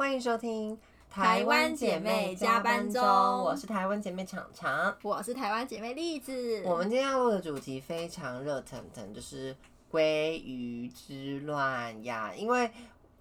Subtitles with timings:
[0.00, 0.74] 欢迎收听
[1.10, 4.96] 《台湾姐妹加班中我是台湾姐妹常常。
[5.02, 6.62] 我是台湾姐妹栗子。
[6.64, 9.54] 我们今天要录的主题非常热腾腾，就是
[9.92, 12.32] 鲑鱼之乱呀。
[12.34, 12.70] 因为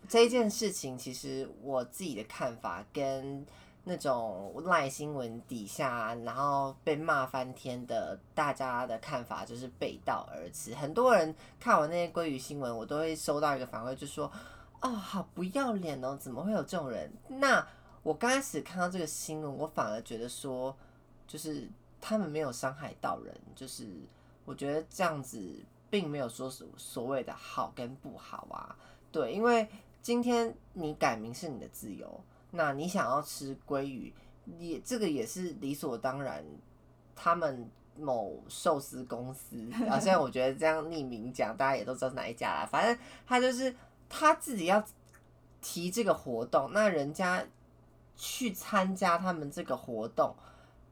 [0.07, 3.45] 这件事情，其实我自己的看法跟
[3.83, 10.73] 那种赖新闻底下，然后被骂翻天的大家的看法就是背道而驰。
[10.73, 14.31] 很多人看完那些鲑鱼新闻，我都会收到一个反馈，就说。
[14.81, 16.15] 哦，好不要脸哦！
[16.17, 17.11] 怎么会有这种人？
[17.27, 17.67] 那
[18.01, 20.73] 我刚开始看到这个新闻，我反而觉得说，
[21.27, 21.67] 就是
[21.99, 23.85] 他们没有伤害到人，就是
[24.45, 25.53] 我觉得这样子
[25.89, 28.73] 并没有说所所谓的好跟不好啊。
[29.11, 29.67] 对，因为
[30.01, 34.13] 今天你改名是你的自由，那你想要吃鲑鱼，
[34.57, 36.41] 也这个也是理所当然。
[37.13, 42.65] 他们某寿司公司啊，现在我觉得这样匿名讲，大家也都知道是哪一家啦。
[42.65, 43.75] 反正他就是。
[44.09, 44.83] 他自己要
[45.61, 47.45] 提这个活动，那人家
[48.15, 50.35] 去参加他们这个活动，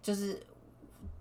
[0.02, 0.46] 就是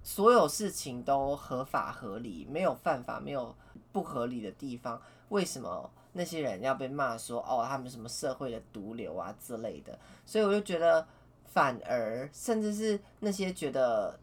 [0.03, 3.57] 所有事情都合法合理，没有犯法，没有
[3.93, 5.01] 不合理的地方。
[5.31, 9.99] 为什么那些人要被骂说哦，他们什么社会的毒瘤啊之类的？
[10.25, 11.07] 所以我就觉得，
[11.47, 14.21] 反而甚至是那些觉得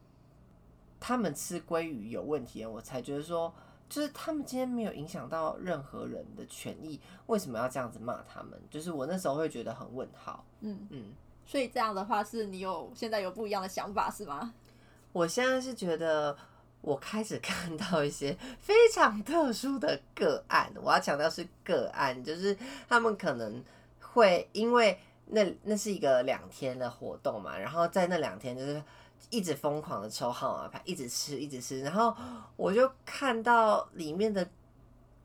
[0.99, 3.53] 他们吃鲑鱼有问题，我才觉得说。
[3.93, 8.59] 就是他们今天没有影响到任何人的权益，为什么要这样子骂他们？
[8.71, 10.43] 就是我那时候会觉得很问号。
[10.61, 11.13] 嗯嗯，
[11.45, 14.51] 所以这样的话是你有现在有不一样的想法是吗？
[15.13, 16.35] 我现在是觉得
[16.81, 22.57] 我开始看到一些非常特殊的个案，我要强调是个案，就是
[22.89, 23.63] 他们可能
[23.99, 24.97] 会因为
[25.27, 28.81] 那那是一个两天的活动嘛，然后在那两天就是。
[29.29, 32.15] 一直疯狂的抽号码牌，一直吃，一直吃，然后
[32.55, 34.47] 我就看到里面的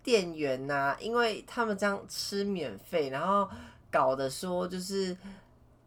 [0.03, 3.49] 店员呐，因为他们这样吃免费，然后
[3.91, 5.17] 搞得说就是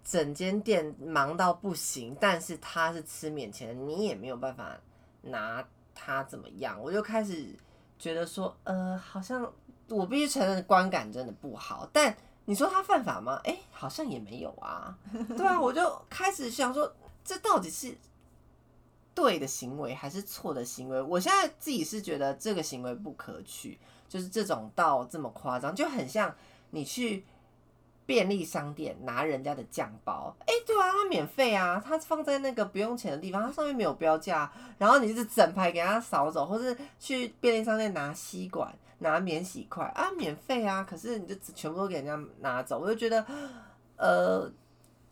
[0.04, 4.78] 整间店忙到不行，但是他是吃免钱，你也没有办法
[5.22, 7.56] 拿他怎么样，我就开始
[7.98, 9.52] 觉得说，呃，好像
[9.90, 13.40] 我必须承认观感真的不好，但你说他犯法吗？
[13.44, 14.98] 哎，好像也没有啊，
[15.38, 16.92] 对啊，我就开始想说，
[17.24, 17.98] 这到底是。
[19.14, 21.00] 对的行为还是错的行为？
[21.02, 23.78] 我现在自己是觉得这个行为不可取，
[24.08, 26.34] 就是这种到这么夸张，就很像
[26.70, 27.26] 你去
[28.06, 43.26] 便利商店拿人家的酱包，哎，对啊，它免费啊，它放在那个不用钱的地方，它上面没有标价，然后你是整排给他扫走，或是去便利商店拿吸管、拿免洗筷啊，免费啊，可是你就全部都给人家拿走，我就觉得，
[43.98, 44.50] 呃，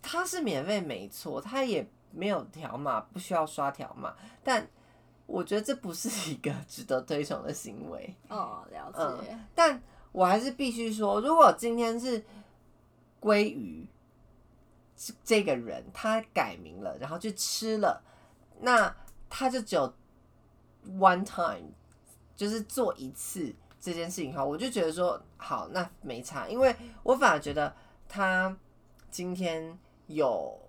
[0.01, 1.85] 它是免费没错，它也。
[2.11, 4.67] 没有条码， 不需要刷条码，但
[5.25, 8.15] 我觉得这不是一个值得推崇的行为。
[8.29, 9.37] 哦，了解。
[9.53, 9.81] 但
[10.11, 12.23] 我还是必须说，如果今天是
[13.21, 13.87] 鲑鱼
[15.23, 18.01] 这个人他改名了，然后去吃了，
[18.61, 18.95] 那
[19.29, 19.93] 他就只有
[20.97, 21.69] one time，
[22.35, 27.75] 就是做一次这件事情哈，我就觉得说好，那没差，因为我反而觉得
[28.07, 28.57] 他
[29.11, 29.77] 今天
[30.07, 30.59] 有。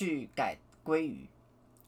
[0.00, 1.28] 去改鲑鱼，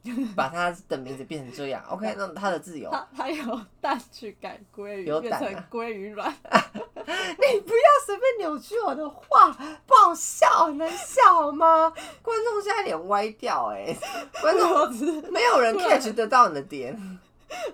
[0.37, 2.91] 把他的名字变成这样，OK，那他的自由。
[2.91, 6.31] 他他有蛋去改鲑鱼，变成鲑鱼卵。
[6.45, 9.51] 你不要随便扭曲我的话，
[9.87, 11.91] 不好笑，能笑吗？
[12.21, 13.97] 观众现在脸歪掉，哎，
[14.43, 14.93] 观众
[15.33, 16.93] 没有人 catch 得到你的点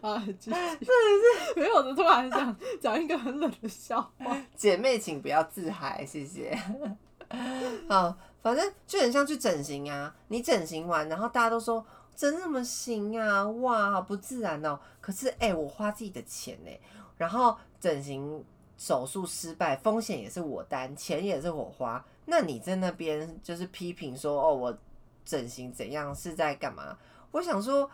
[0.00, 0.22] 啊！
[0.41, 4.37] 真的是没有的，突然想讲一个很冷的笑话。
[4.54, 6.56] 姐妹，请不要自嗨，谢谢。
[7.88, 8.16] 好。
[8.43, 11.84] 反正就很像去整形啊，你整形完，然后大家都说
[12.15, 13.47] 整什么行啊？
[13.49, 14.78] 哇，好不自然哦。
[15.00, 16.71] 可是哎，我花自己的钱呢，
[17.16, 18.44] 然后整形
[18.77, 22.04] 手术失败，风险也是我担，钱也是我花。
[22.27, 24.78] 那你在那边就是批评说哦，我
[25.25, 26.97] 整形怎样是在干嘛？
[27.30, 27.91] 我想说，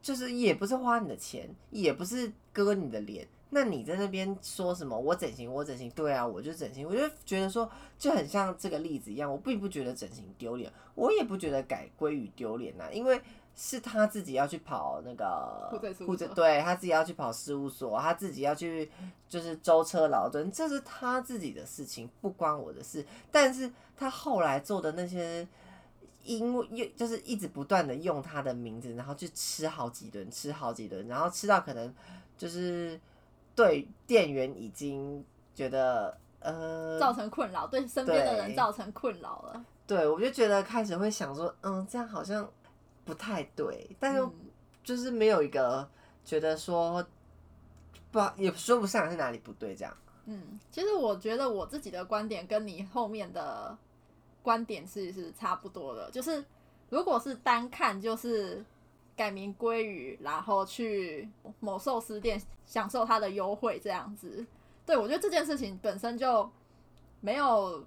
[0.00, 3.26] 就是也不是花你的钱，也不是割你的脸。
[3.52, 4.96] 那你在那边说什么？
[4.96, 6.86] 我整形，我整形，对啊，我就整形。
[6.86, 7.68] 我就觉得说，
[7.98, 13.20] 就很像这个例子一样，我并不觉得整形丢脸，我也不觉得改归于丢脸呐，因为
[13.56, 15.68] 是他自己要去跑那个
[16.06, 18.88] 护者，对他自己要去跑事务所，他自己要去
[19.28, 23.04] 就是舟车劳顿，这是他自己的事情，不关我的事。
[23.32, 25.44] 但是他后来做的那些，
[26.22, 31.92] 因为又就是一直不断的用他的名字，然后去吃好几顿，吃好几顿，然后吃到可能
[32.38, 33.00] 就是。
[33.60, 35.24] 对店员已经
[35.54, 39.64] 觉得呃造成困扰，对身边的人造成困扰了。
[39.86, 42.48] 对，我就觉得开始会想说，嗯，这样好像
[43.04, 44.26] 不太对，但是
[44.82, 45.86] 就是没有一个
[46.24, 47.04] 觉得说
[48.10, 49.94] 不也说不上是哪里不对这样。
[50.24, 53.76] 嗯，其实我觉得我自己的观点跟你后面的
[54.42, 56.44] 观点是是差不多的，就是
[56.88, 58.64] 如果是单看就是
[59.20, 61.28] 改名鲑鱼，然后去
[61.60, 64.46] 某寿司店享受它的优惠这样子，
[64.86, 66.50] 对我觉得这件事情本身就
[67.20, 67.84] 没有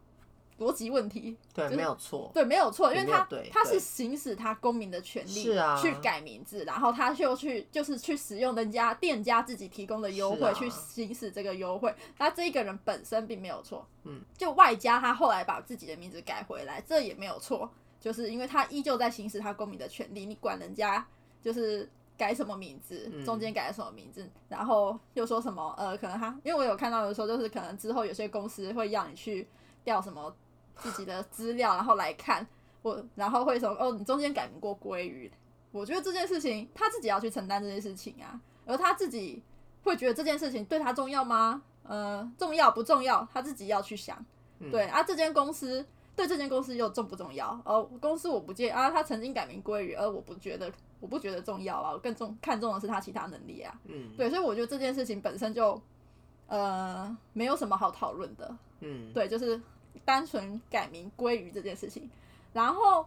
[0.60, 2.30] 逻辑问题，对，就是没有错。
[2.36, 17.68] 对，没有错，因为他他是行使他公民的权利是啊去改名字，然后他就去就是去使用人家店家自己提供的优惠、啊去行使这个优惠，那这一个人本身并没有错，嗯，就外加他后来把自己的名字改回来，这也没有错，
[18.00, 21.04] 就是因为他依旧在行使他公民的权利，你管人家
[21.44, 21.88] 就是。
[22.16, 23.10] 改什么名字？
[23.12, 24.30] 嗯中间改了什么名字？
[24.48, 25.74] 然后又说什么？
[25.80, 29.46] 呃，可能他，因为我有看到有时候就是可能之后有些公司会让你去
[29.84, 30.34] 调什么
[30.76, 32.48] 自己的资料，然后来看
[32.84, 35.30] 我，然后会说哦，你中间改名过鲑鱼。
[35.72, 39.42] 我觉得这件事情他自己要去承担这件事情啊，而他自己
[39.84, 41.64] 会觉得这件事情对他重要吗？
[41.82, 43.28] 呃，重要不重要？
[43.34, 44.24] 他自己要去想。
[44.60, 45.84] 嗯对啊，这间公司
[46.16, 47.60] 对这间公司又重不重要？
[47.66, 53.80] 呃，公司我不介啊，他曾经改名鲑鱼，而我不觉得，我不觉得重要啊，我更重看重的是他其他能力啊。
[53.86, 55.82] 嗯对，所以我觉得这件事情本身就
[56.48, 58.56] 呃没有什么好讨论的。
[58.82, 59.60] 嗯，对，就是
[60.06, 62.10] 单纯改名鲑鱼这件事情。
[62.52, 63.04] 然后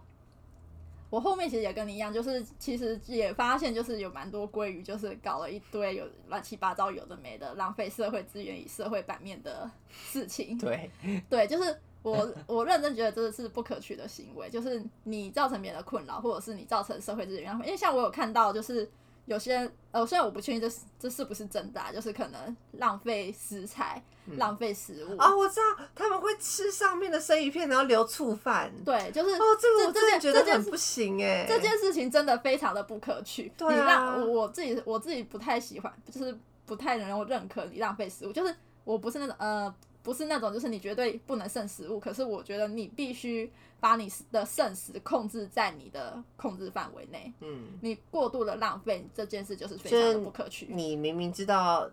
[1.09, 10.59] 我后面其实也跟你一样，就是其实也发现，就是有蛮多鲑鱼，就是搞了一堆有乱七八糟有的没的，浪费社会资源与社会版面的事情。
[10.59, 10.91] 对，
[11.31, 11.81] 对，就是
[12.13, 17.67] 我我认真觉得这是不可取的行为，就是你造成别人的困扰，或者是你造成社会资源浪费。
[17.67, 18.89] 因为像我有看到，就是
[19.25, 24.01] 有些人呃，虽然我不确定这是这是不是真的、啊，就是可能浪费食材、
[24.37, 28.73] 浪费食物啊，我知道他们会吃上面的生鱼片，然后留醋饭。
[28.85, 31.45] 对，就是哦，这个我这真的觉得这件很不行哎。
[31.49, 33.51] 这件事情真的非常的不可取。
[33.57, 38.33] 对啊你让我我自己我自己不太喜欢，就是不太能够认可你浪费食物。
[38.33, 38.55] 就是
[38.85, 39.75] 我不是那种呃，
[40.07, 43.51] 不是那种就是你绝对不能剩食物，可是我觉得你必须
[43.81, 47.33] 把你的剩食控制在你的控制范围内。
[47.41, 50.69] 嗯，你过度的浪费这件事就是非常的不可取。
[50.71, 51.91] 你明明知道。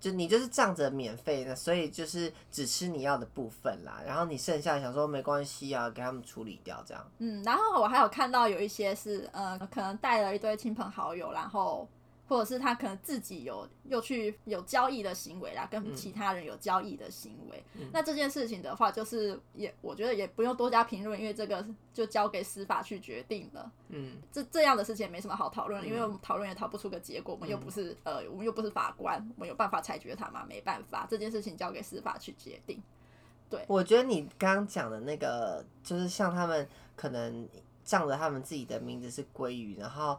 [0.00, 7.02] 就你就是仗着免费的，所以就是只吃你要的部分啦，然后你剩下想说没关系啊，给他们处理掉这样。
[7.20, 11.88] 嗯，然后我还有看到有一些是呃，可能带了一堆亲朋好友，然后
[12.26, 17.62] 或者是他可能自己有又去有交易的行为啦，跟其他人有交易的行为。
[17.92, 23.70] 那这件事情的话，就是也我觉得也不用多加评论，因为这个就交给司法去决定了。
[23.88, 30.44] 嗯，这这样的事情也没什么好讨论的，因为我们讨论也讨不出个结果，我们又不是呃，我们又不是法官，我们有办法裁决他吗？
[30.48, 32.82] 没办法，这件事情交给司法去决定。
[33.50, 36.66] 对我觉得你刚刚讲的那个，就是像他们
[36.96, 37.46] 可能
[37.84, 40.18] 仗着他们自己的名字是鲑鱼，然后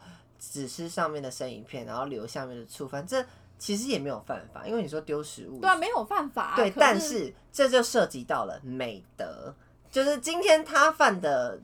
[0.52, 3.26] 只吃上面的生鱼片，然后留下面的醋反正
[3.58, 6.56] 其实也没有犯法，因为你说丢食物，对啊，没有犯法、啊。
[6.56, 9.54] 对，可但是这就涉及到了美德，
[9.90, 11.60] 就是今天他犯的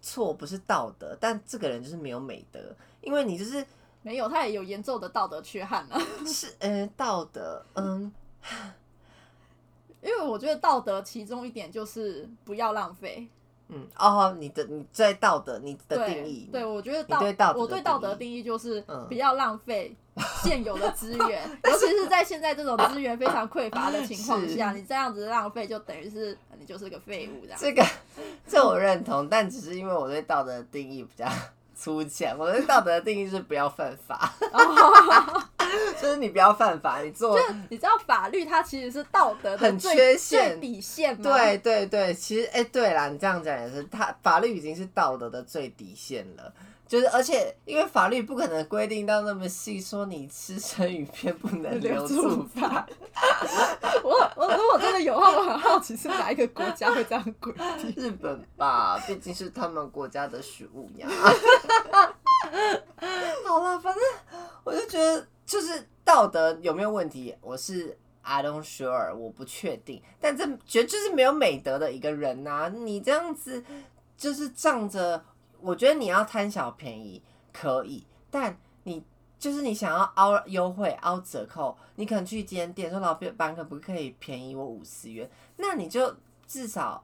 [0.00, 2.60] 错不是道德，但这个人就是没有美德，
[3.00, 3.64] 因为你就是
[4.02, 6.00] 没有，他也有严重的道德缺憾啊。
[6.26, 8.12] 是呃道德，嗯，
[10.02, 13.28] 因为我觉得道德其中一点就是不要浪费。
[13.72, 19.06] 嗯，哦，你的你在道德你的定义，对，我觉得道对道德我对道德的定定义就是嗯。
[19.08, 19.94] 不要浪费
[20.42, 27.58] 现有的资源， 尤其是在现在这种资源非常匮乏的情况下，你这样子浪费就等于是你就是个废物这样。
[27.60, 27.84] 这个
[28.46, 31.26] 这我认同，但只是因为我对道德的定义比较
[31.74, 34.32] 粗浅，我对道德的定义是不要犯法，
[36.00, 41.22] 就是你不要犯法，你做就你知道法律它其实是道德的很缺陷最底线吗？
[41.22, 46.52] 对对对，其实哎、对啦，你这样讲也是，它法律已经是道德的最底线了。
[46.88, 52.86] 就是，而且因为法律不可能规定到那么细，说你吃生鱼片不能 留住饭。
[54.02, 57.50] 我我如果真的有话，我很好奇是哪一个国家会这样规
[57.80, 57.94] 定。
[57.96, 61.08] 日本吧，毕竟是他们国家的食物呀。
[63.46, 64.02] 好了，反正
[64.62, 70.02] 我就觉得，就是道德有没有问题，我是 I don't sure，我不确定。
[70.18, 73.62] 但这绝就是没有美德的一个人呐、你这样子
[74.16, 75.22] 就是仗着，
[75.60, 79.04] 我觉得你要贪小便宜可以，但你。
[79.38, 85.28] 就是你想要凹优惠、凹折扣，你可能去一间店说老板可不可以便宜我五十元？
[85.56, 86.14] 那你就
[86.46, 87.02] 至少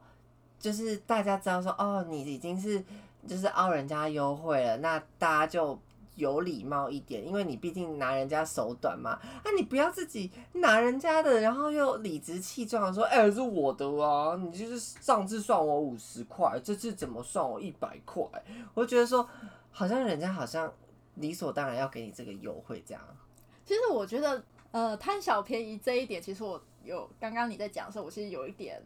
[0.57, 2.81] 就是大家知道说，哦，你已经是
[3.27, 5.77] 就是凹人家优惠了，那大家就
[6.19, 9.11] 有礼貌一点，因为你毕竟拿人家手短嘛。
[9.11, 18.23] 啊，你不要自己拿人家的，然后又理直气壮的说，哎、这是我的啊，你就是上次算我五十块，这次怎么算我一百块？
[18.75, 19.27] 我就觉得说，
[19.71, 20.71] 好像人家好像
[21.15, 23.01] 理所当然要给你这个优惠这样。
[23.65, 28.81] 其实我觉得，呃，贪小便宜这一点，其实我有刚刚你在讲的时候，我其实有一点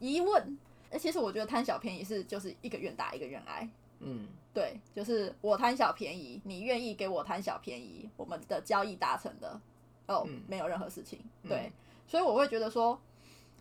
[0.00, 0.58] 疑问。
[0.90, 3.68] 哎，其实我觉得贪小便宜是就是一个愿打一个愿挨。
[4.00, 4.26] 嗯，
[4.58, 9.60] 对，就是我贪小便宜，你愿意给我贪小便宜，我们的交易达成的，
[10.06, 11.20] 哦，嗯没有任何事情。
[11.48, 11.72] 对，
[12.08, 13.00] 所以我会觉得说，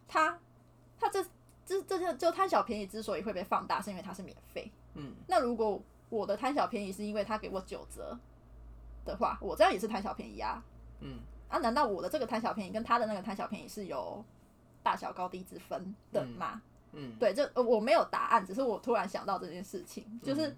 [0.07, 0.39] 他
[0.99, 1.23] 他这
[1.65, 4.71] 这这就就贪小便宜之所以会被放大，是因为它是免费。
[4.95, 8.17] 嗯那如果我的贪小便宜是因为他给我九折
[9.05, 10.63] 的话，我这样也是贪小便宜啊。
[11.01, 14.25] 嗯啊，难道我的这个贪小便宜跟他的那个贪小便宜是有
[14.81, 16.61] 大小高低之分的吗？
[16.93, 20.55] 嗯，对，这呃我没有答案，只是我突然想到这件事情，就是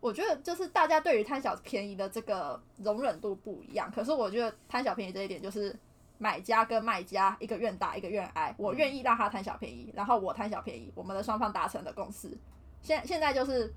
[0.00, 5.78] 我觉得就是大家对于贪小便宜的这个容忍度不一样，可是我觉得贪小便宜这一点就是
[6.18, 12.36] 买家跟卖家一个愿打一个愿挨，我愿意让他贪小便宜，然后我贪小便宜，我们的双方达成的共识。
[12.82, 13.72] 现现在就是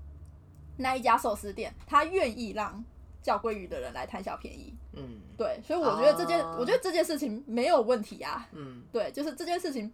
[0.78, 2.82] 那一家寿司店，他愿意让
[3.22, 5.20] 叫鲑鱼的人来贪小便宜，嗯。
[5.36, 6.56] 对，所以我觉得这件、哦。
[6.58, 8.82] 我觉得这件事情没有问题啊，嗯。
[8.92, 9.92] 对，就是这件事情，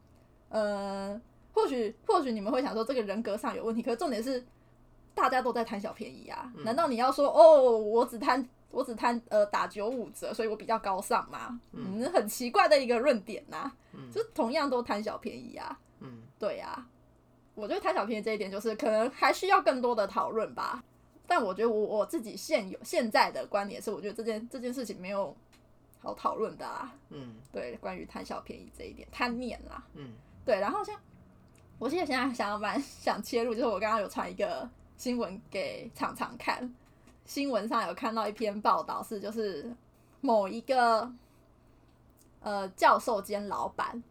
[0.49, 1.20] 呃，
[1.52, 4.44] 或许或许你们会想说这个人格上有问题，可是重点是
[5.20, 6.52] 大家都在贪小便宜啊。
[6.64, 11.60] 难道你要说哦，我只贪我只贪呃打九五折，所以我比较高尚吗？
[11.72, 13.70] 嗯，很奇怪的一个论点呐、
[14.12, 15.78] 就同样都贪小便宜啊。
[16.00, 16.86] 嗯对呀、
[17.54, 20.82] 我觉得贪小便宜这一点就是可能还需要更多的讨论吧。
[21.26, 25.36] 但我觉得我我自己现有现在的观点是，我觉得这件这件事情没有
[26.00, 26.92] 好讨论的啊。
[27.10, 29.84] 嗯对，关于贪小便宜这一点，贪念啦。
[29.94, 30.12] 嗯
[30.44, 30.98] 对，然后像
[31.78, 34.68] 我记得现在想蛮想切入，就是我刚刚有传一个
[35.00, 36.71] 新闻给常常看，
[37.25, 39.75] 新闻上有看到一篇报道，是就是
[40.21, 41.11] 某一个
[42.40, 44.02] 呃教授兼老板，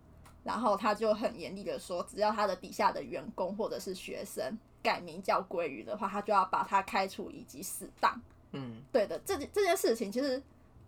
[0.43, 8.19] 然后他就很严厉的说，只要他的底下的员工或者是学生改名叫鲑鱼的话，他就要把他开除以及死当。
[8.53, 10.41] 嗯对的，这件这件事情其实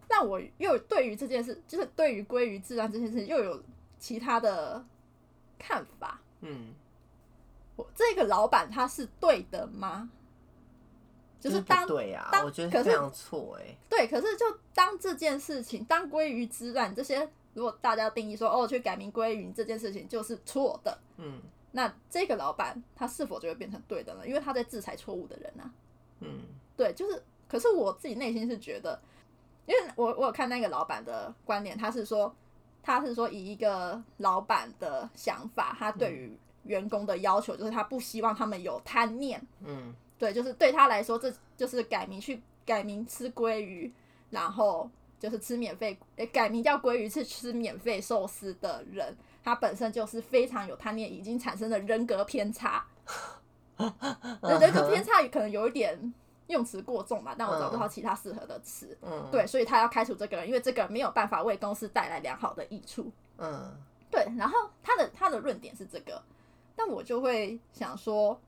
[0.09, 3.61] 让我又对于这件事，就是对于鲑鱼自然这件事情又有
[3.99, 4.83] 其他的
[5.59, 6.19] 看法。
[6.39, 6.90] 嗯，我
[7.95, 10.09] 这个老板他是对的吗？
[11.39, 13.75] 就是当对啊，当我觉得可是非常错哎。
[13.89, 14.45] 对，可是就
[14.75, 24.27] 当这件事情，当鲑鱼之乱这些，如果大家定义说哦，去改名鲑鱼这件事情就是错的，嗯那这个老板他是否就会变成对的呢？
[24.27, 25.71] 因为他在制裁错误的人啊。
[26.19, 26.41] 嗯
[26.77, 29.01] 对，就是，可是我自己内心是觉得，
[29.65, 32.35] 因为我我有看那个老板的观点，他是说，
[32.83, 43.91] 他是说以一个老板的想法，他对于员工的要求就是他不希望他们有贪念，嗯对，就是对他来说，这就是改名去改名吃鲑鱼，
[44.29, 44.89] 然后
[45.19, 52.85] 就是吃免费，诶改名叫鲑鱼是吃免费寿司的人，他本身就是非常有贪念，已经产生了人格偏差。
[53.77, 56.13] 人格偏差可能有一点
[56.47, 58.95] 用词过重吧，但我找不到其他适合的词。
[59.01, 63.11] 嗯，对，所以他要开除这个人，因为这个人没有办法为公司带来良好的益处。
[63.39, 63.75] 嗯
[64.11, 66.21] 对，然后他的他的论点是这个，
[66.75, 68.39] 但我就会想说，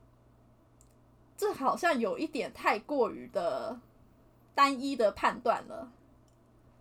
[1.38, 3.80] 这好像有一点太过于的
[4.56, 5.92] 单一的判断了。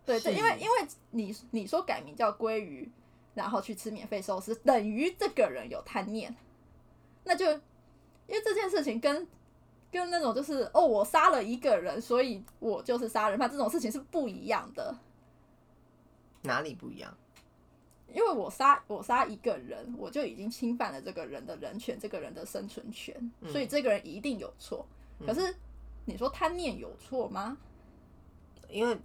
[0.05, 2.91] 对，对，因为因为你你说改名叫鲑鱼，
[3.33, 6.35] 然后去吃免费寿司，等于这个人有贪念，
[7.23, 9.27] 那就因为这件事情跟
[9.91, 14.95] 跟那种就是哦，我杀了一个人，所以我就是杀人犯这种事情是不一样的。
[16.41, 17.15] 哪里不一样？
[18.13, 24.85] 因为我杀我杀一个人，我就已经侵犯了这个人的人权，这个人的生存权，所以这个人一定有错。
[25.25, 25.55] 可是
[26.05, 27.57] 你说贪念有错吗？
[28.69, 28.97] 因为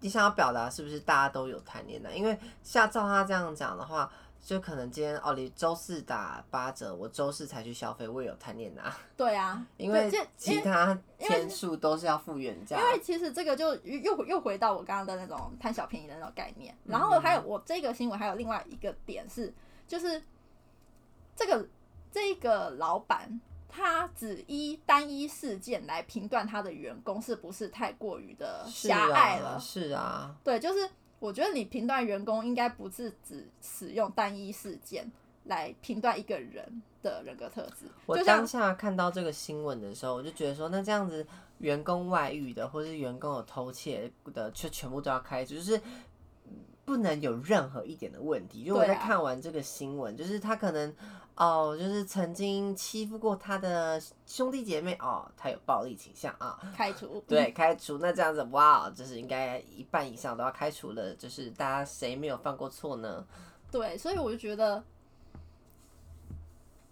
[0.00, 2.10] 你想要表达是不是大家都有贪念呢？
[2.14, 4.10] 因为像照他这样讲的话，
[4.46, 12.78] 就可能今天哦，你周四打八折，我周四才去消费，我也有贪念呐、 对啊，因为对这其他天数都是要付原价。
[12.78, 16.72] 因为其实这个就又又回到我刚刚的那种贪小便宜的那种概念。
[16.84, 19.52] 然后还有我这个新闻还有另外一个点是，
[19.88, 20.22] 就是
[21.34, 21.66] 这个
[22.12, 29.56] 这个老板他只依单一事件来评断他的员工是不是太过于的狭隘了？
[29.56, 30.88] 啊，是啊，对，就是
[31.18, 35.10] 我觉得你评断员工应该不是只使用单一事件
[35.44, 41.26] 来评断一个人的人格特质，我当下看到这个新闻的时候，我就觉得说，那这样子
[41.58, 45.80] 员工外遇的，或是员工有偷窃的，就全部都要开除，就是
[46.86, 48.64] 不能有任何一点的问题。
[48.64, 50.94] 就我对啊在看完这个新闻，就是他可能
[51.34, 56.58] 哦，就是曾经欺负过他的兄弟姐妹哦，他有暴力倾向啊。
[56.74, 61.12] 开除， 对，开除那这样子，哇，就是应该一半以上都要开除了。
[61.16, 63.26] 就是大家谁没有犯过错呢？
[63.70, 64.82] 对，所以我就觉得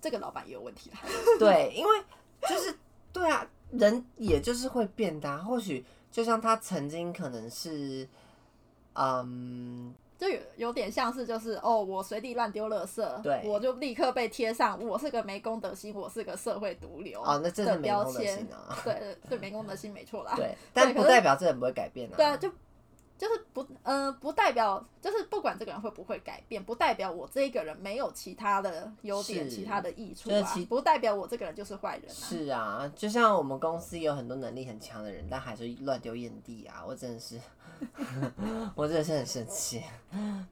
[0.00, 0.98] 这个老板也有问题啦。
[1.38, 2.02] 对，因为
[2.48, 2.76] 就是
[3.12, 8.06] 对啊，人也就是会变的啊、或许就像他曾经可能是，
[8.94, 18.48] 嗯，就有有点像是就是哦，我随地乱丢垃圾，对我就立刻被贴上我是个没公德心，我是个社会毒瘤哦，那真的的没公德标签心。
[18.52, 18.78] 啊。
[18.84, 20.34] 对对对，没公德心没错啦。
[20.36, 22.14] 对，但不代表这人不会改变啊。
[22.16, 22.48] 对啊，就
[23.24, 32.12] 就是不呃不代表就是不管这个人会不会改变，不代表我这一个人没有其他的优点、其他的益处啊就是，不代表我这个人就是坏人啊。
[32.12, 36.84] 是啊，就像我们公司有很多能力很强的人，但还是乱丢烟蒂啊！
[36.86, 37.40] 我真的是，
[38.76, 39.82] 我真的是很生气。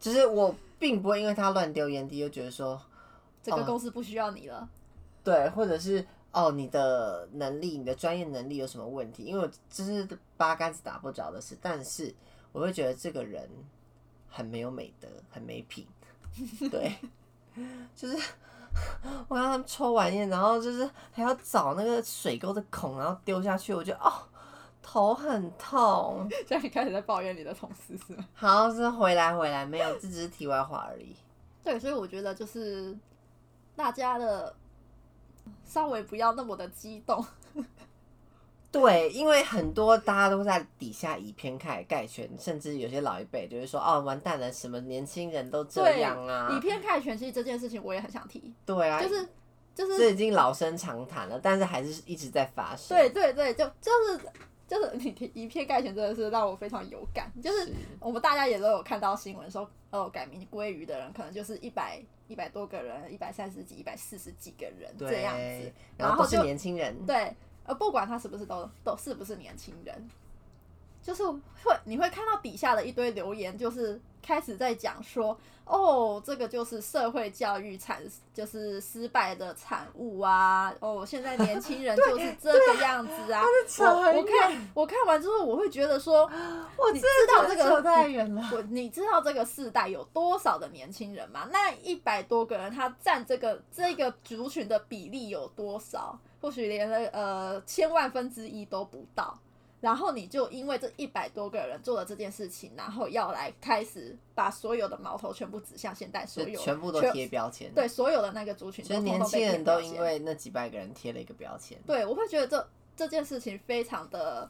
[0.01, 2.81] 就是我并不会因为他乱丢烟蒂，就觉得说
[3.43, 4.67] 这个公司不需要你了。
[5.23, 9.25] 对，或者是哦你的能力、你的专业能力有什么问题？
[9.25, 12.15] 因为我这是八竿子打不着的事，但是
[12.53, 13.49] 我会觉得这个人
[14.29, 15.87] 很没有美德，很没品。
[16.71, 16.97] 对，
[17.95, 18.17] 就是
[19.29, 24.13] 我让他们抽完烟，然后就是还要找那个水沟的孔，然后丢下去，我觉得哦
[24.81, 26.27] 头很痛。
[26.47, 28.27] 现在开始在抱怨你的同事是吗？
[28.35, 31.15] 好，是回来回来，没有，这只是题外话而已。
[31.63, 32.97] 对，所以我觉得就是
[33.77, 34.55] 大家的
[35.65, 37.25] 稍微不要那么的激动。
[38.73, 49.29] 对，因为很多大家都在底下以偏概概全，甚至有些老一辈就是说：“哦，完蛋了，什么年轻人都这样啊以偏概全，其实这件事情我也很想提，！”对啊，就是
[49.75, 52.97] 就是这已经老生常谈了，但是还是一直在发生。
[52.97, 54.21] 对对对，就就是
[54.67, 57.31] 就是你提以偏概全，真的是让我非常有感。
[57.43, 66.97] 就是是，我们大家也都有看到新闻说，哦，改名鲑鱼的人可能就是一百一百多个人，一百三十几、一百四十几个人这样子对，，然后都是年轻人。
[67.05, 70.09] 对，呃，不管他是不是都都是不是年轻人，
[71.03, 78.01] 就是会你会看到底下的一堆留言，就是开始在讲说，哦，这个就是社会教育产
[78.33, 83.43] 就是失败的产物啊，哦，现在年轻人就是这个样子啊。
[83.69, 86.37] 扯我很我看我看完之后，我会觉得说，你
[86.79, 88.51] 我知知道这个扯太远了。
[88.53, 91.49] 我你知道这个世代有多少的年轻人吗？
[91.51, 96.19] 那一百多个人，他占这个这个族群的比例有多少？
[96.41, 99.39] 或许连了呃千万分之一都不到。
[99.83, 111.77] 然后你就因为这一百多个人做了这件事情，然后要来开始把所有的矛头全部指向现代所有全部都贴标签，对所有的那个族群，所以年轻人都因为那几百个人贴了一个标签。
[111.85, 114.49] 对，我会觉得这这件事情非常的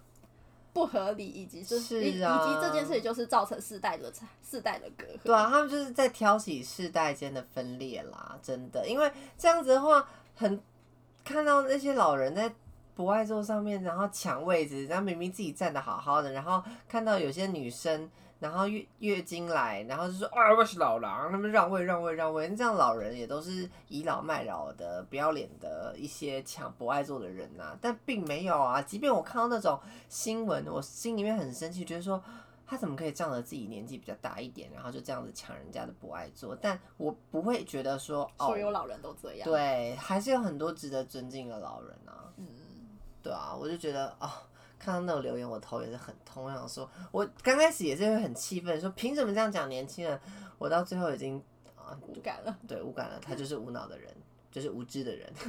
[0.75, 2.21] 不合理，以及就是以及
[2.61, 5.19] 这件事情就是造成世代的世代的隔阂。
[5.25, 10.61] 对啊，他们就是在挑起世代间的分裂啦，真的，因为这样子的话，很
[11.25, 12.53] 看到那些老人在
[12.95, 29.79] 不爱座上面，然后抢位置，然后明明自己站的好好的，然后看到有些女生，然后月月经来，然后就说啊我是老狼，他们让位让位让位，这样老人也都是倚老卖老的、不要脸的一些抢博爱座的人呐、但并没有啊，即便我看到那种
[30.09, 32.23] 新闻，我心里面很生气，觉得说。
[32.65, 36.57] 他怎么可以仗着自己年纪比较大一点，然后就这样子抢人家的博爱座？
[36.59, 42.33] 但我不会觉得说，哦所，有老人都这样。，对，还是有很多值得尊敬的老人啊。
[42.39, 42.47] 嗯，
[43.23, 44.29] 对啊，我就觉得哦，
[44.79, 46.45] 看到那种留言，我头也是很痛。
[46.45, 50.21] 我想说，我刚开始也是会很气愤，说凭什么这样讲年轻人？
[50.59, 51.43] 我到最后已经
[51.77, 52.59] 啊，无感了。
[52.67, 54.13] 对无感了，他就是无脑的人，
[54.51, 55.33] 就是无知的人。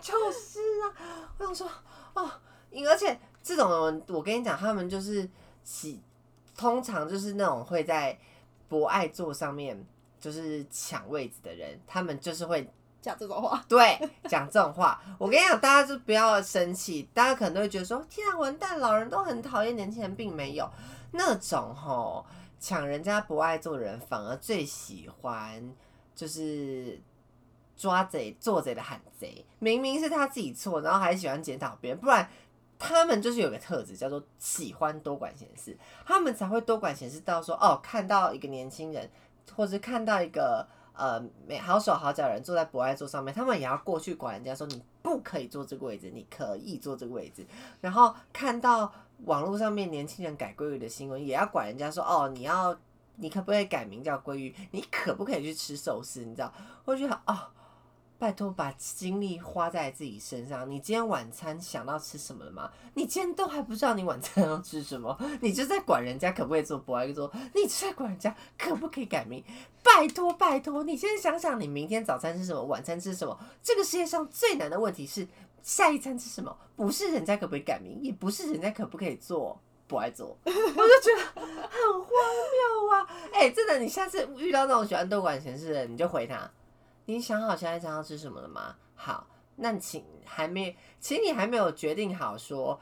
[0.00, 1.68] 就是啊，我想说
[2.14, 2.30] 哦，
[2.70, 5.28] 因而且这种人，我跟你讲，他们就是
[5.64, 6.02] 喜，
[6.56, 8.18] 通常就是那种会在
[8.68, 9.86] 博爱座上面
[10.20, 12.68] 就是抢位置的人，他们就是会
[13.02, 20.70] 讲这种话， 对，讲这种话，我跟你讲，大家就不要生气，大家可能都会觉得说，天啊，完蛋，老人都很讨厌年轻人，并没有。
[21.10, 22.24] 那种吼
[22.58, 25.74] 抢人家不爱做的人，反而最喜欢
[26.14, 26.98] 就是
[27.76, 32.26] 抓贼做贼的喊贼，明明是他自己错，然后还喜欢检讨别人，不然。
[32.84, 39.08] 他们就是有个特质，叫做喜欢多管闲事，他们才会多管闲事到说，哦，看到一个年轻人，
[39.54, 47.46] 或者看到一个呃，没好手好脚人坐在博爱座上面，他们也要过去管人家说你不可以坐这个位置，你可以坐这个位置。
[47.80, 48.92] 然后看到
[49.24, 52.76] 网络上面年轻人改鲑鱼的新闻，也要管人家说哦，你要
[53.16, 54.54] 你可不可以改名叫鲑鱼？
[54.70, 56.20] 你可不可以去吃寿司？
[56.24, 56.52] 你知道？
[56.84, 57.38] 我觉得哦，
[58.18, 60.70] 拜托把精力花在自己身上。
[60.70, 62.70] 你今天晚餐想到吃什么了吗？
[62.94, 69.42] 你今天都还不知道你晚餐要吃什么，你就在管人家可不可以做博爱座，你就在管人家可不可以改名。
[69.96, 73.38] 拜托拜托，你先想想，你明天早餐吃什么，晚餐吃什么？
[73.62, 75.26] 这个世界上最难的问题是
[75.62, 79.60] 下一餐吃什么，不是人家可不可以改名，也不是人家可不可以做。
[79.88, 83.06] 不爱做， 我就觉得很荒谬啊！
[83.34, 86.50] 哎、真的，你下次遇到那种喜欢多管闲事的人，你就回他：
[87.04, 88.74] 你想好下一餐要吃什么了吗？
[88.94, 89.26] 好，
[89.56, 92.80] 那请还没，请你还没有决定好说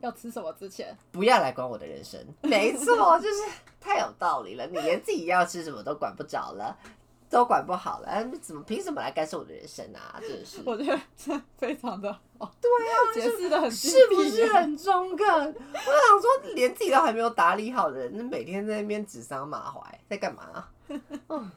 [0.00, 2.18] 要吃什么之前，不要来管我的人生。
[2.42, 3.42] 没错，就是
[3.80, 4.66] 太有道理了。
[4.66, 6.76] 你连自己要吃什么都管不着了，
[7.28, 10.18] 都管不好了，你怎么凭什么来干涉我的人生啊？
[10.20, 15.26] 真的是，我觉得这非常的哦，对啊，解释的很是不是很中肯？
[15.26, 20.68] 我想说，连自己都还没有打理好的人，那每天在那边指桑骂槐，在干嘛？
[21.28, 21.50] 嗯，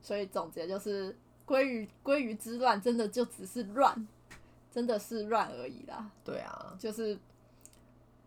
[0.00, 4.08] 所以总结就是，鲑鱼鲑鱼之乱真的就只是乱，
[4.78, 6.08] 真的是乱而已啦。
[6.24, 7.18] 对啊，就是，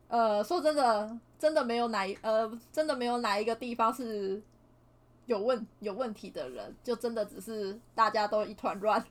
[0.10, 4.42] 呃，说真的，真的没有哪一呃，真的没有哪一个地方是
[5.28, 9.02] 有问有问题的人，就真的只是大家都一团乱，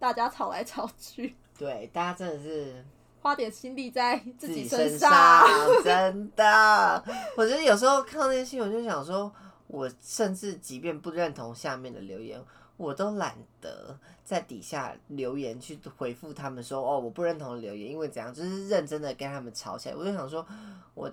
[0.00, 2.84] 大家吵来吵去，对，大家真的是
[3.22, 5.12] 花点心力在自自己身上，
[5.84, 7.04] 真的。
[7.36, 9.32] 我觉得有时候看到那些新闻，就想说，
[9.68, 12.42] 我甚至即便不认同下面的留言，
[12.76, 19.94] 我都懒得在底下留言去回复他们说，哦，我不认同留言，因为怎样，就是认真的跟他们吵起来。
[19.94, 20.46] 我就想说，
[20.94, 21.12] 我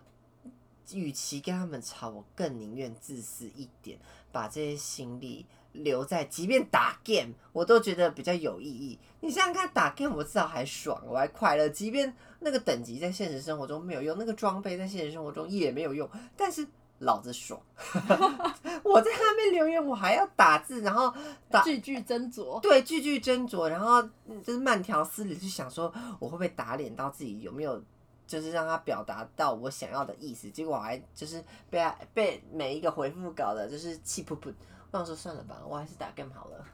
[0.92, 3.98] 与其跟他们吵，我更宁愿自私一点，
[4.32, 5.46] 把这些心力。
[5.74, 9.00] 留在，即便打 game，我都觉得比较有意义。
[9.22, 11.68] 你想想看，打 game 我至少还爽，我还快乐。
[11.68, 16.68] 即便那个等级在现实生活中没有用，那个装备在现实生活中也没有用，但是
[17.04, 17.60] 老子爽。
[18.84, 21.14] 我在那边留言，我还要打字，然后
[21.50, 22.60] 打句句斟酌。
[22.60, 27.82] 对句句斟酌，然后嗯就是慢条斯理去想说，我会不会打脸到自己有没有，
[28.28, 30.50] 就是让他表达到我想要的意思。
[30.50, 34.54] 结果我还就是被他被每一个回复搞的，就是气噗噗。
[34.92, 36.66] 我想说算了吧，我还是打 game 好了。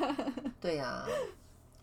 [0.60, 1.06] 对呀、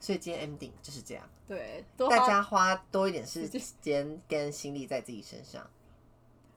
[0.02, 3.48] 所以今天 ending 就是这样，对，大家花多一点时
[3.82, 5.66] 间跟心力在自己身上。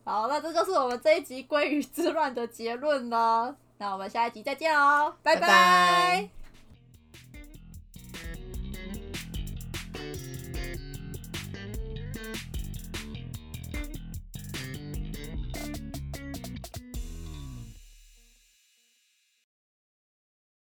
[0.05, 3.55] 好，那这就是我们这一集鲑鱼之乱的结论了。
[3.79, 6.40] 那我们下一集再见哦，拜拜拜